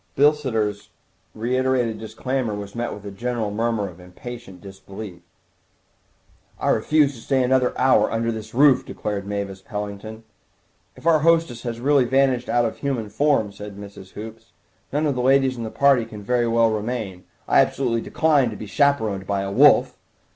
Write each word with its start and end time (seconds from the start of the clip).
Bilsiter's 0.15 0.89
reiterated 1.35 1.99
disclaimer 1.99 2.55
was 2.55 2.73
met 2.73 2.91
with 2.91 3.05
a 3.05 3.11
general 3.11 3.51
murmur 3.51 3.87
of 3.87 3.99
impatient 3.99 4.59
disbelief. 4.59 5.21
"I 6.59 6.69
refuse 6.69 7.13
to 7.13 7.21
stay 7.21 7.43
another 7.43 7.77
hour 7.79 8.09
under 8.11 8.31
this 8.31 8.55
roof," 8.55 8.83
declared 8.83 9.27
Mavis 9.27 9.61
Pellington. 9.61 10.23
"If 10.95 11.05
our 11.05 11.19
hostess 11.19 11.61
has 11.61 11.79
really 11.79 12.05
vanished 12.05 12.49
out 12.49 12.65
of 12.65 12.77
human 12.79 13.09
form," 13.09 13.51
said 13.51 13.77
Mrs. 13.77 14.13
Hoops, 14.13 14.53
"none 14.91 15.05
of 15.05 15.13
the 15.13 15.21
ladies 15.21 15.55
of 15.55 15.63
the 15.63 15.69
party 15.69 16.05
can 16.05 16.23
very 16.23 16.47
well 16.47 16.71
remain. 16.71 17.25
I 17.47 17.59
absolutely 17.59 18.01
decline 18.01 18.49
to 18.49 18.55
be 18.55 18.65
chaperoned 18.65 19.27
by 19.27 19.41
a 19.41 19.51
wolf!" 19.51 19.99